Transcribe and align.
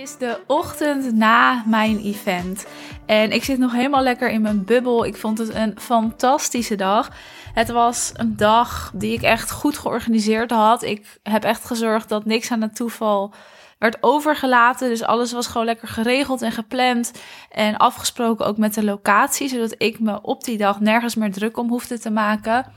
de 0.00 0.40
ochtend 0.46 1.14
na 1.14 1.62
mijn 1.66 1.98
event. 1.98 2.66
En 3.06 3.32
ik 3.32 3.44
zit 3.44 3.58
nog 3.58 3.72
helemaal 3.72 4.02
lekker 4.02 4.30
in 4.30 4.42
mijn 4.42 4.64
bubbel. 4.64 5.04
Ik 5.04 5.16
vond 5.16 5.38
het 5.38 5.54
een 5.54 5.80
fantastische 5.80 6.76
dag. 6.76 7.10
Het 7.54 7.68
was 7.70 8.12
een 8.14 8.36
dag 8.36 8.90
die 8.94 9.12
ik 9.12 9.22
echt 9.22 9.50
goed 9.50 9.78
georganiseerd 9.78 10.50
had. 10.50 10.82
Ik 10.82 11.18
heb 11.22 11.44
echt 11.44 11.64
gezorgd 11.64 12.08
dat 12.08 12.24
niks 12.24 12.50
aan 12.50 12.62
het 12.62 12.76
toeval 12.76 13.34
werd 13.78 13.96
overgelaten. 14.00 14.88
Dus 14.88 15.02
alles 15.02 15.32
was 15.32 15.46
gewoon 15.46 15.66
lekker 15.66 15.88
geregeld 15.88 16.42
en 16.42 16.52
gepland. 16.52 17.12
En 17.50 17.76
afgesproken 17.76 18.46
ook 18.46 18.56
met 18.56 18.74
de 18.74 18.84
locatie, 18.84 19.48
zodat 19.48 19.74
ik 19.78 19.98
me 19.98 20.22
op 20.22 20.44
die 20.44 20.58
dag 20.58 20.80
nergens 20.80 21.14
meer 21.14 21.32
druk 21.32 21.56
om 21.56 21.68
hoefde 21.68 21.98
te 21.98 22.10
maken. 22.10 22.72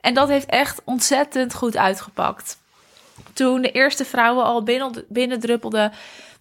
En 0.00 0.14
dat 0.14 0.28
heeft 0.28 0.46
echt 0.46 0.82
ontzettend 0.84 1.54
goed 1.54 1.76
uitgepakt. 1.76 2.62
Toen 3.32 3.62
de 3.62 3.70
eerste 3.70 4.04
vrouwen 4.04 4.44
al 4.44 4.62
binnen, 4.62 5.04
binnendruppelden, 5.08 5.92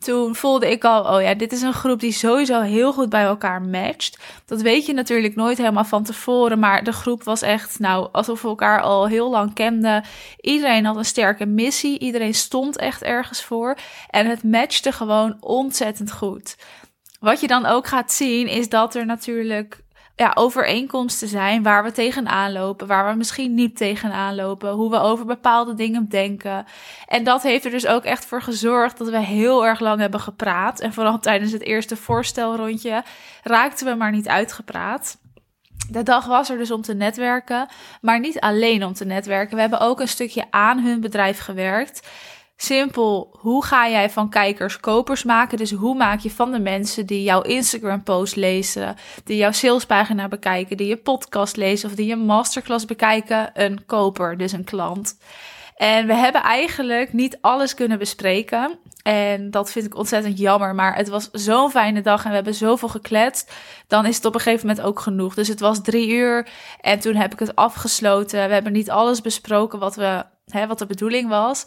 toen 0.03 0.35
voelde 0.35 0.71
ik 0.71 0.84
al, 0.84 1.16
oh 1.16 1.21
ja, 1.21 1.34
dit 1.34 1.52
is 1.52 1.62
een 1.62 1.73
groep 1.73 1.99
die 1.99 2.11
sowieso 2.11 2.61
heel 2.61 2.94
goed 2.94 3.09
bij 3.09 3.23
elkaar 3.23 3.61
matcht. 3.61 4.20
Dat 4.45 4.61
weet 4.61 4.85
je 4.85 4.94
natuurlijk 4.94 5.35
nooit 5.35 5.57
helemaal 5.57 5.85
van 5.85 6.03
tevoren, 6.03 6.59
maar 6.59 6.84
de 6.84 6.91
groep 6.91 7.23
was 7.23 7.41
echt, 7.41 7.80
nou, 7.80 8.09
alsof 8.11 8.41
we 8.41 8.47
elkaar 8.47 8.81
al 8.81 9.08
heel 9.08 9.30
lang 9.30 9.53
kenden. 9.53 10.03
Iedereen 10.41 10.85
had 10.85 10.95
een 10.95 11.05
sterke 11.05 11.45
missie, 11.45 11.99
iedereen 11.99 12.34
stond 12.34 12.77
echt 12.77 13.02
ergens 13.02 13.44
voor 13.44 13.77
en 14.09 14.25
het 14.30 14.44
matchte 14.44 14.91
gewoon 14.91 15.38
ontzettend 15.39 16.11
goed. 16.11 16.55
Wat 17.20 17.41
je 17.41 17.47
dan 17.47 17.66
ook 17.66 17.88
gaat 17.88 18.11
zien, 18.11 18.47
is 18.47 18.70
dat 18.70 18.95
er 18.95 19.05
natuurlijk 19.05 19.83
ja, 20.16 20.31
overeenkomsten 20.33 21.28
zijn 21.28 21.64
waar 21.64 21.83
we 21.83 21.92
tegenaan 21.92 22.52
lopen, 22.52 22.88
waar 22.88 23.11
we 23.11 23.17
misschien 23.17 23.53
niet 23.53 23.78
tegenaan 23.78 24.36
lopen, 24.36 24.72
hoe 24.72 24.89
we 24.89 25.00
over 25.00 25.25
bepaalde 25.25 25.73
dingen 25.73 26.09
denken. 26.09 26.66
En 27.08 27.23
dat 27.23 27.44
heeft 27.44 27.66
er 27.66 27.72
dus 27.72 27.88
ook 27.88 28.03
echt 28.03 28.25
voor 28.25 28.42
gezorgd 28.42 28.97
dat 28.97 29.09
we 29.09 29.20
heel 29.20 29.66
erg 29.66 29.80
lang 29.80 30.00
hebben 30.00 30.20
gepraat. 30.20 30.80
En 30.80 30.94
vooral 30.94 31.20
tijdens 31.20 31.52
het 31.52 31.61
eerste 31.61 31.95
voorstelrondje 31.95 33.03
raakten 33.44 33.86
we 33.86 33.95
maar 33.95 34.11
niet 34.11 34.28
uitgepraat. 34.28 35.17
De 35.89 36.03
dag 36.03 36.25
was 36.25 36.50
er 36.50 36.58
dus 36.58 36.72
om 36.72 36.81
te 36.81 36.94
netwerken, 36.94 37.67
maar 38.02 38.20
niet 38.20 38.39
alleen 38.39 38.83
om 38.83 38.94
te 38.94 39.05
netwerken. 39.05 39.55
We 39.55 39.61
hebben 39.61 39.80
ook 39.80 40.00
een 40.00 40.08
stukje 40.08 40.45
aan 40.50 40.80
hun 40.80 41.02
bedrijf 41.02 41.39
gewerkt. 41.39 42.08
Simpel, 42.55 43.37
hoe 43.39 43.65
ga 43.65 43.89
jij 43.89 44.09
van 44.09 44.29
kijkers 44.29 44.79
kopers 44.79 45.23
maken? 45.23 45.57
Dus 45.57 45.71
hoe 45.71 45.95
maak 45.95 46.19
je 46.19 46.31
van 46.31 46.51
de 46.51 46.59
mensen 46.59 47.05
die 47.05 47.23
jouw 47.23 47.41
Instagram-post 47.41 48.35
lezen, 48.35 48.95
die 49.23 49.37
jouw 49.37 49.51
salespagina 49.51 50.27
bekijken, 50.27 50.77
die 50.77 50.87
je 50.87 50.97
podcast 50.97 51.55
lezen 51.55 51.89
of 51.89 51.95
die 51.95 52.05
je 52.05 52.15
masterclass 52.15 52.85
bekijken, 52.85 53.49
een 53.53 53.85
koper, 53.85 54.37
dus 54.37 54.51
een 54.51 54.63
klant. 54.63 55.17
En 55.75 56.07
we 56.07 56.13
hebben 56.13 56.41
eigenlijk 56.41 57.13
niet 57.13 57.37
alles 57.41 57.73
kunnen 57.73 57.99
bespreken. 57.99 58.79
En 59.03 59.51
dat 59.51 59.71
vind 59.71 59.85
ik 59.85 59.95
ontzettend 59.95 60.37
jammer. 60.37 60.75
Maar 60.75 60.95
het 60.95 61.09
was 61.09 61.29
zo'n 61.31 61.71
fijne 61.71 62.01
dag 62.01 62.23
en 62.23 62.29
we 62.29 62.35
hebben 62.35 62.53
zoveel 62.53 62.89
gekletst. 62.89 63.53
Dan 63.87 64.05
is 64.05 64.15
het 64.15 64.25
op 64.25 64.33
een 64.33 64.41
gegeven 64.41 64.67
moment 64.67 64.85
ook 64.85 64.99
genoeg. 64.99 65.33
Dus 65.33 65.47
het 65.47 65.59
was 65.59 65.81
drie 65.81 66.09
uur 66.09 66.47
en 66.81 66.99
toen 66.99 67.15
heb 67.15 67.33
ik 67.33 67.39
het 67.39 67.55
afgesloten. 67.55 68.47
We 68.47 68.53
hebben 68.53 68.73
niet 68.73 68.89
alles 68.89 69.21
besproken 69.21 69.79
wat, 69.79 69.95
we, 69.95 70.25
hè, 70.47 70.67
wat 70.67 70.79
de 70.79 70.85
bedoeling 70.85 71.29
was. 71.29 71.65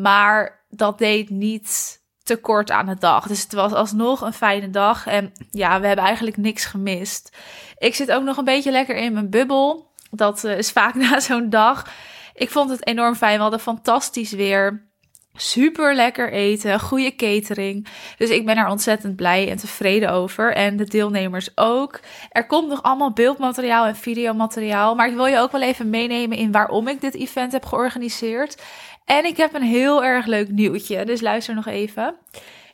Maar 0.00 0.64
dat 0.68 0.98
deed 0.98 1.30
niet 1.30 2.00
tekort 2.22 2.70
aan 2.70 2.86
de 2.86 2.96
dag. 2.98 3.26
Dus 3.26 3.42
het 3.42 3.52
was 3.52 3.72
alsnog 3.72 4.20
een 4.20 4.32
fijne 4.32 4.70
dag. 4.70 5.06
En 5.06 5.32
ja, 5.50 5.80
we 5.80 5.86
hebben 5.86 6.04
eigenlijk 6.04 6.36
niks 6.36 6.64
gemist. 6.64 7.36
Ik 7.78 7.94
zit 7.94 8.12
ook 8.12 8.22
nog 8.22 8.36
een 8.36 8.44
beetje 8.44 8.70
lekker 8.70 8.96
in 8.96 9.12
mijn 9.12 9.30
bubbel. 9.30 9.90
Dat 10.10 10.44
eh, 10.44 10.58
is 10.58 10.70
vaak 10.70 10.94
na 11.10 11.20
zo'n 11.20 11.50
dag. 11.50 11.86
Ik 12.34 12.50
vond 12.50 12.70
het 12.70 12.86
enorm 12.86 13.14
fijn. 13.14 13.36
We 13.36 13.42
hadden 13.42 13.60
fantastisch 13.60 14.32
weer. 14.32 14.86
Super 15.34 15.94
lekker 15.94 16.32
eten, 16.32 16.80
goede 16.80 17.14
catering. 17.14 17.88
Dus 18.16 18.30
ik 18.30 18.46
ben 18.46 18.56
er 18.56 18.68
ontzettend 18.68 19.16
blij 19.16 19.50
en 19.50 19.56
tevreden 19.56 20.10
over. 20.10 20.54
En 20.54 20.76
de 20.76 20.84
deelnemers 20.84 21.50
ook. 21.54 22.00
Er 22.30 22.46
komt 22.46 22.68
nog 22.68 22.82
allemaal 22.82 23.12
beeldmateriaal 23.12 23.86
en 23.86 23.96
videomateriaal. 23.96 24.94
Maar 24.94 25.08
ik 25.08 25.14
wil 25.14 25.26
je 25.26 25.38
ook 25.38 25.52
wel 25.52 25.62
even 25.62 25.90
meenemen 25.90 26.36
in 26.36 26.52
waarom 26.52 26.88
ik 26.88 27.00
dit 27.00 27.14
event 27.14 27.52
heb 27.52 27.64
georganiseerd. 27.64 28.62
En 29.08 29.24
ik 29.24 29.36
heb 29.36 29.54
een 29.54 29.62
heel 29.62 30.04
erg 30.04 30.26
leuk 30.26 30.48
nieuwtje, 30.50 31.04
dus 31.04 31.20
luister 31.20 31.54
nog 31.54 31.66
even. 31.66 32.14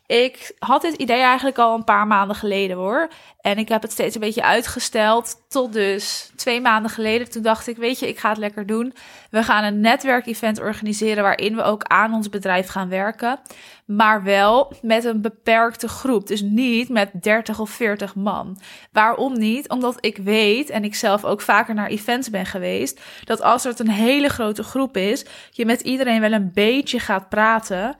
Ik 0.06 0.54
had 0.58 0.82
dit 0.82 0.94
idee 0.94 1.20
eigenlijk 1.20 1.58
al 1.58 1.74
een 1.74 1.84
paar 1.84 2.06
maanden 2.06 2.36
geleden 2.36 2.76
hoor. 2.76 3.08
En 3.40 3.58
ik 3.58 3.68
heb 3.68 3.82
het 3.82 3.92
steeds 3.92 4.14
een 4.14 4.20
beetje 4.20 4.42
uitgesteld 4.42 5.36
tot 5.48 5.72
dus 5.72 6.30
twee 6.36 6.60
maanden 6.60 6.90
geleden. 6.90 7.30
Toen 7.30 7.42
dacht 7.42 7.66
ik, 7.66 7.76
weet 7.76 7.98
je, 7.98 8.08
ik 8.08 8.18
ga 8.18 8.28
het 8.28 8.38
lekker 8.38 8.66
doen. 8.66 8.94
We 9.30 9.42
gaan 9.42 9.64
een 9.64 9.80
netwerkevent 9.80 10.60
organiseren 10.60 11.22
waarin 11.22 11.56
we 11.56 11.62
ook 11.62 11.82
aan 11.82 12.14
ons 12.14 12.28
bedrijf 12.28 12.68
gaan 12.68 12.88
werken. 12.88 13.38
Maar 13.84 14.22
wel 14.22 14.72
met 14.82 15.04
een 15.04 15.20
beperkte 15.20 15.88
groep. 15.88 16.26
Dus 16.26 16.40
niet 16.40 16.88
met 16.88 17.22
30 17.22 17.60
of 17.60 17.70
40 17.70 18.14
man. 18.14 18.58
Waarom 18.92 19.38
niet? 19.38 19.68
Omdat 19.68 19.96
ik 20.00 20.16
weet, 20.16 20.70
en 20.70 20.84
ik 20.84 20.94
zelf 20.94 21.24
ook 21.24 21.40
vaker 21.40 21.74
naar 21.74 21.88
events 21.88 22.30
ben 22.30 22.46
geweest, 22.46 23.00
dat 23.24 23.42
als 23.42 23.64
het 23.64 23.78
een 23.78 23.90
hele 23.90 24.28
grote 24.28 24.62
groep 24.62 24.96
is, 24.96 25.24
je 25.50 25.66
met 25.66 25.80
iedereen 25.80 26.20
wel 26.20 26.32
een 26.32 26.50
beetje 26.52 26.98
gaat 26.98 27.28
praten. 27.28 27.96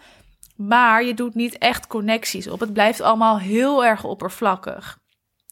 Maar 0.54 1.04
je 1.04 1.15
doet 1.15 1.34
niet 1.34 1.59
echt 1.59 1.87
connecties 1.87 2.48
op. 2.48 2.60
Het 2.60 2.72
blijft 2.72 3.00
allemaal 3.00 3.38
heel 3.38 3.84
erg 3.84 4.04
oppervlakkig. 4.04 4.98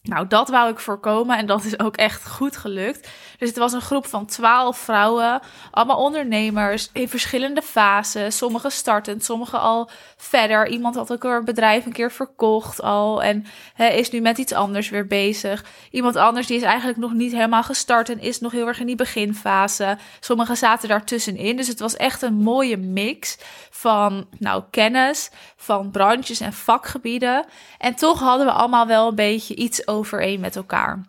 Nou, 0.09 0.27
dat 0.27 0.49
wou 0.49 0.71
ik 0.71 0.79
voorkomen 0.79 1.37
en 1.37 1.45
dat 1.45 1.63
is 1.63 1.79
ook 1.79 1.95
echt 1.95 2.27
goed 2.27 2.57
gelukt. 2.57 3.09
Dus 3.37 3.49
het 3.49 3.57
was 3.57 3.73
een 3.73 3.81
groep 3.81 4.05
van 4.05 4.25
twaalf 4.25 4.77
vrouwen, 4.77 5.41
allemaal 5.71 5.97
ondernemers 5.97 6.89
in 6.93 7.09
verschillende 7.09 7.61
fases. 7.61 8.37
Sommige 8.37 8.69
startend, 8.69 9.23
sommige 9.23 9.57
al 9.57 9.89
verder. 10.17 10.67
Iemand 10.67 10.95
had 10.95 11.11
ook 11.11 11.23
een 11.23 11.45
bedrijf 11.45 11.85
een 11.85 11.91
keer 11.91 12.11
verkocht 12.11 12.81
al 12.81 13.23
en 13.23 13.45
is 13.77 14.09
nu 14.09 14.21
met 14.21 14.37
iets 14.37 14.53
anders 14.53 14.89
weer 14.89 15.07
bezig. 15.07 15.65
Iemand 15.91 16.15
anders 16.15 16.47
die 16.47 16.57
is 16.57 16.63
eigenlijk 16.63 16.99
nog 16.99 17.13
niet 17.13 17.31
helemaal 17.31 17.63
gestart 17.63 18.09
en 18.09 18.19
is 18.19 18.39
nog 18.39 18.51
heel 18.51 18.67
erg 18.67 18.79
in 18.79 18.85
die 18.85 18.95
beginfase. 18.95 19.97
Sommigen 20.19 20.57
zaten 20.57 20.89
daartussenin. 20.89 21.55
Dus 21.55 21.67
het 21.67 21.79
was 21.79 21.95
echt 21.95 22.21
een 22.21 22.35
mooie 22.35 22.77
mix 22.77 23.37
van 23.69 24.27
nou, 24.39 24.63
kennis, 24.69 25.29
van 25.55 25.91
branches 25.91 26.39
en 26.39 26.53
vakgebieden. 26.53 27.45
En 27.77 27.95
toch 27.95 28.19
hadden 28.19 28.45
we 28.45 28.51
allemaal 28.51 28.87
wel 28.87 29.07
een 29.07 29.15
beetje 29.15 29.55
iets 29.55 29.87
overeen 29.93 30.39
met 30.39 30.55
elkaar. 30.55 31.01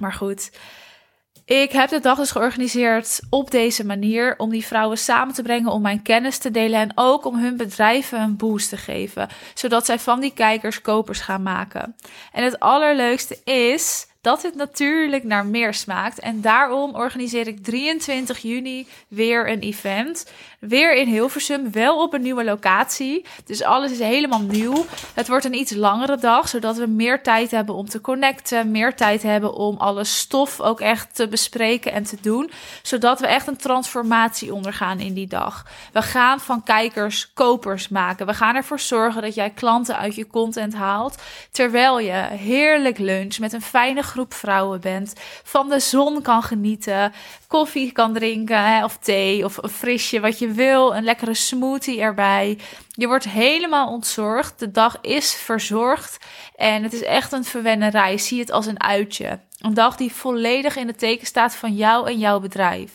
Maar 0.00 0.12
goed. 0.12 0.50
Ik 1.44 1.72
heb 1.72 1.88
de 1.90 2.00
dag 2.00 2.16
dus 2.18 2.30
georganiseerd 2.30 3.20
op 3.30 3.50
deze 3.50 3.86
manier 3.86 4.34
om 4.38 4.50
die 4.50 4.66
vrouwen 4.66 4.98
samen 4.98 5.34
te 5.34 5.42
brengen, 5.42 5.72
om 5.72 5.82
mijn 5.82 6.02
kennis 6.02 6.38
te 6.38 6.50
delen 6.50 6.80
en 6.80 6.92
ook 6.94 7.24
om 7.24 7.38
hun 7.38 7.56
bedrijven 7.56 8.20
een 8.20 8.36
boost 8.36 8.68
te 8.68 8.76
geven, 8.76 9.28
zodat 9.54 9.86
zij 9.86 9.98
van 9.98 10.20
die 10.20 10.32
kijkers 10.32 10.80
kopers 10.80 11.20
gaan 11.20 11.42
maken. 11.42 11.96
En 12.32 12.44
het 12.44 12.60
allerleukste 12.60 13.42
is 13.44 14.06
dat 14.24 14.42
het 14.42 14.54
natuurlijk 14.54 15.24
naar 15.24 15.46
meer 15.46 15.74
smaakt. 15.74 16.18
En 16.18 16.40
daarom 16.40 16.94
organiseer 16.94 17.46
ik 17.46 17.64
23 17.64 18.38
juni 18.38 18.86
weer 19.08 19.50
een 19.50 19.60
event. 19.60 20.30
Weer 20.58 20.94
in 20.94 21.06
Hilversum, 21.06 21.72
wel 21.72 22.02
op 22.02 22.12
een 22.12 22.22
nieuwe 22.22 22.44
locatie. 22.44 23.24
Dus 23.44 23.62
alles 23.62 23.90
is 23.90 23.98
helemaal 23.98 24.40
nieuw. 24.40 24.86
Het 25.14 25.28
wordt 25.28 25.44
een 25.44 25.54
iets 25.54 25.72
langere 25.74 26.16
dag, 26.16 26.48
zodat 26.48 26.76
we 26.76 26.86
meer 26.86 27.22
tijd 27.22 27.50
hebben 27.50 27.74
om 27.74 27.88
te 27.88 28.00
connecten. 28.00 28.70
Meer 28.70 28.94
tijd 28.94 29.22
hebben 29.22 29.54
om 29.54 29.76
alle 29.76 30.04
stof 30.04 30.60
ook 30.60 30.80
echt 30.80 31.14
te 31.14 31.28
bespreken 31.28 31.92
en 31.92 32.04
te 32.04 32.16
doen. 32.20 32.50
Zodat 32.82 33.20
we 33.20 33.26
echt 33.26 33.46
een 33.46 33.56
transformatie 33.56 34.54
ondergaan 34.54 35.00
in 35.00 35.14
die 35.14 35.28
dag. 35.28 35.66
We 35.92 36.02
gaan 36.02 36.40
van 36.40 36.62
kijkers 36.62 37.32
kopers 37.34 37.88
maken. 37.88 38.26
We 38.26 38.34
gaan 38.34 38.54
ervoor 38.54 38.80
zorgen 38.80 39.22
dat 39.22 39.34
jij 39.34 39.50
klanten 39.50 39.96
uit 39.96 40.14
je 40.14 40.26
content 40.26 40.74
haalt. 40.74 41.22
Terwijl 41.50 41.98
je 41.98 42.26
heerlijk 42.30 42.98
lunch 42.98 43.38
met 43.38 43.52
een 43.52 43.62
fijne 43.62 44.02
groep 44.14 44.34
vrouwen 44.34 44.80
bent. 44.80 45.12
Van 45.42 45.68
de 45.68 45.80
zon 45.80 46.22
kan 46.22 46.42
genieten. 46.42 47.12
Koffie 47.46 47.92
kan 47.92 48.12
drinken 48.12 48.84
of 48.84 48.98
thee 48.98 49.44
of 49.44 49.62
een 49.62 49.68
frisje 49.68 50.20
wat 50.20 50.38
je 50.38 50.48
wil. 50.48 50.96
Een 50.96 51.04
lekkere 51.04 51.34
smoothie 51.34 52.00
erbij. 52.00 52.58
Je 52.88 53.06
wordt 53.06 53.28
helemaal 53.28 53.88
ontzorgd. 53.88 54.58
De 54.58 54.70
dag 54.70 54.98
is 55.00 55.34
verzorgd. 55.34 56.24
En 56.56 56.82
het 56.82 56.92
is 56.92 57.02
echt 57.02 57.32
een 57.32 57.44
verwennerij. 57.44 58.18
Zie 58.18 58.40
het 58.40 58.50
als 58.50 58.66
een 58.66 58.80
uitje. 58.80 59.40
Een 59.60 59.74
dag 59.74 59.96
die 59.96 60.12
volledig 60.12 60.76
in 60.76 60.86
het 60.86 60.98
teken 60.98 61.26
staat 61.26 61.54
van 61.54 61.74
jou 61.74 62.08
en 62.08 62.18
jouw 62.18 62.40
bedrijf. 62.40 62.90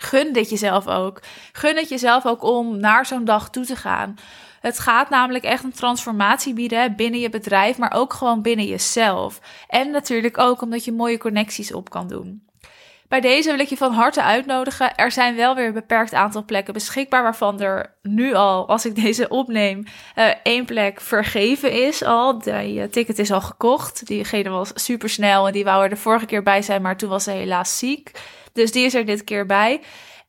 Gun 0.00 0.32
dit 0.32 0.50
jezelf 0.50 0.86
ook. 0.86 1.22
Gun 1.52 1.76
het 1.76 1.88
jezelf 1.88 2.26
ook 2.26 2.42
om 2.42 2.76
naar 2.76 3.06
zo'n 3.06 3.24
dag 3.24 3.50
toe 3.50 3.64
te 3.64 3.76
gaan. 3.76 4.14
Het 4.60 4.78
gaat 4.78 5.10
namelijk 5.10 5.44
echt 5.44 5.64
een 5.64 5.72
transformatie 5.72 6.54
bieden 6.54 6.96
binnen 6.96 7.20
je 7.20 7.28
bedrijf, 7.28 7.78
maar 7.78 7.92
ook 7.92 8.12
gewoon 8.12 8.42
binnen 8.42 8.66
jezelf. 8.66 9.40
En 9.68 9.90
natuurlijk 9.90 10.38
ook 10.38 10.62
omdat 10.62 10.84
je 10.84 10.92
mooie 10.92 11.18
connecties 11.18 11.72
op 11.72 11.90
kan 11.90 12.08
doen. 12.08 12.47
Bij 13.08 13.20
deze 13.20 13.50
wil 13.50 13.60
ik 13.60 13.68
je 13.68 13.76
van 13.76 13.92
harte 13.92 14.22
uitnodigen. 14.22 14.94
Er 14.94 15.10
zijn 15.10 15.36
wel 15.36 15.54
weer 15.54 15.66
een 15.66 15.72
beperkt 15.72 16.14
aantal 16.14 16.44
plekken 16.44 16.74
beschikbaar, 16.74 17.22
waarvan 17.22 17.60
er 17.60 17.94
nu 18.02 18.34
al, 18.34 18.68
als 18.68 18.86
ik 18.86 18.94
deze 18.94 19.28
opneem, 19.28 19.84
uh, 20.16 20.24
één 20.42 20.64
plek 20.64 21.00
vergeven 21.00 21.72
is 21.72 22.02
al. 22.02 22.38
De 22.38 22.88
ticket 22.90 23.18
is 23.18 23.30
al 23.30 23.40
gekocht. 23.40 24.06
Diegene 24.06 24.48
was 24.48 24.70
super 24.74 25.08
snel 25.08 25.46
en 25.46 25.52
die 25.52 25.64
wou 25.64 25.82
er 25.82 25.88
de 25.88 25.96
vorige 25.96 26.26
keer 26.26 26.42
bij 26.42 26.62
zijn, 26.62 26.82
maar 26.82 26.96
toen 26.96 27.08
was 27.08 27.24
ze 27.24 27.30
helaas 27.30 27.78
ziek. 27.78 28.10
Dus 28.52 28.72
die 28.72 28.84
is 28.84 28.94
er 28.94 29.06
dit 29.06 29.24
keer 29.24 29.46
bij. 29.46 29.80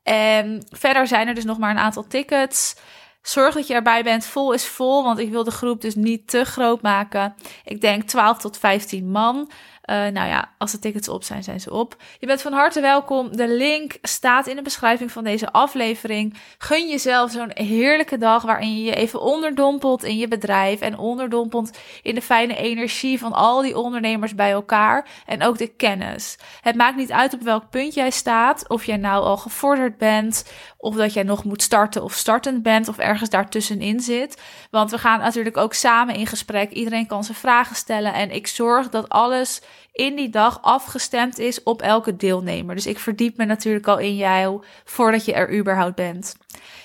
En 0.03 0.65
verder 0.69 1.07
zijn 1.07 1.27
er 1.27 1.35
dus 1.35 1.45
nog 1.45 1.57
maar 1.57 1.71
een 1.71 1.77
aantal 1.77 2.07
tickets. 2.07 2.75
Zorg 3.21 3.53
dat 3.53 3.67
je 3.67 3.73
erbij 3.73 4.03
bent. 4.03 4.25
Vol 4.25 4.53
is 4.53 4.67
vol, 4.67 5.03
want 5.03 5.19
ik 5.19 5.29
wil 5.29 5.43
de 5.43 5.51
groep 5.51 5.81
dus 5.81 5.95
niet 5.95 6.27
te 6.27 6.43
groot 6.43 6.81
maken. 6.81 7.35
Ik 7.63 7.81
denk 7.81 8.03
12 8.03 8.37
tot 8.37 8.57
15 8.57 9.11
man. 9.11 9.49
Uh, 9.89 9.95
nou 9.95 10.27
ja, 10.27 10.49
als 10.57 10.71
de 10.71 10.79
tickets 10.79 11.09
op 11.09 11.23
zijn, 11.23 11.43
zijn 11.43 11.59
ze 11.59 11.73
op. 11.73 11.95
Je 12.19 12.27
bent 12.27 12.41
van 12.41 12.53
harte 12.53 12.81
welkom. 12.81 13.35
De 13.35 13.47
link 13.47 13.97
staat 14.01 14.47
in 14.47 14.55
de 14.55 14.61
beschrijving 14.61 15.11
van 15.11 15.23
deze 15.23 15.51
aflevering. 15.51 16.37
Gun 16.57 16.89
jezelf 16.89 17.31
zo'n 17.31 17.51
heerlijke 17.53 18.17
dag 18.17 18.43
waarin 18.43 18.77
je 18.77 18.83
je 18.83 18.95
even 18.95 19.21
onderdompelt 19.21 20.03
in 20.03 20.17
je 20.17 20.27
bedrijf 20.27 20.79
en 20.79 20.97
onderdompelt 20.97 21.77
in 22.01 22.15
de 22.15 22.21
fijne 22.21 22.55
energie 22.55 23.19
van 23.19 23.33
al 23.33 23.61
die 23.61 23.77
ondernemers 23.77 24.35
bij 24.35 24.51
elkaar 24.51 25.07
en 25.25 25.43
ook 25.43 25.57
de 25.57 25.67
kennis. 25.67 26.37
Het 26.61 26.75
maakt 26.75 26.97
niet 26.97 27.11
uit 27.11 27.33
op 27.33 27.41
welk 27.41 27.69
punt 27.69 27.93
jij 27.93 28.09
staat, 28.09 28.67
of 28.67 28.85
jij 28.85 28.97
nou 28.97 29.23
al 29.23 29.37
gevorderd 29.37 29.97
bent, 29.97 30.51
of 30.77 30.95
dat 30.95 31.13
jij 31.13 31.23
nog 31.23 31.43
moet 31.43 31.61
starten 31.61 32.03
of 32.03 32.13
startend 32.13 32.63
bent, 32.63 32.87
of 32.87 32.97
ergens 32.97 33.29
daartussenin 33.29 33.99
zit. 33.99 34.41
Want 34.71 34.91
we 34.91 34.97
gaan 34.97 35.19
natuurlijk 35.19 35.57
ook 35.57 35.73
samen 35.73 36.15
in 36.15 36.27
gesprek. 36.27 36.71
Iedereen 36.71 37.07
kan 37.07 37.23
zijn 37.23 37.37
vragen 37.37 37.75
stellen 37.75 38.13
en 38.13 38.31
ik 38.31 38.47
zorg 38.47 38.89
dat 38.89 39.09
alles 39.09 39.61
in 39.93 40.15
die 40.15 40.29
dag 40.29 40.61
afgestemd 40.61 41.39
is 41.39 41.63
op 41.63 41.81
elke 41.81 42.15
deelnemer. 42.15 42.75
Dus 42.75 42.87
ik 42.87 42.99
verdiep 42.99 43.37
me 43.37 43.45
natuurlijk 43.45 43.87
al 43.87 43.97
in 43.97 44.15
jou 44.15 44.63
voordat 44.83 45.25
je 45.25 45.33
er 45.33 45.57
überhaupt 45.57 45.95
bent. 45.95 46.35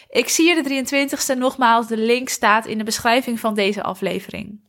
Ik 0.08 0.29
zie 0.29 0.49
je 0.49 0.62
de 0.62 0.85
23ste 0.99 1.38
nogmaals. 1.38 1.87
De 1.87 1.96
link 1.96 2.29
staat 2.29 2.67
in 2.67 2.79
de 2.79 2.85
beschrijving 2.85 3.41
van 3.41 3.55
deze 3.55 3.82
aflevering. 3.82 4.61